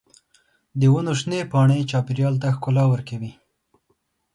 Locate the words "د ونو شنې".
0.79-1.39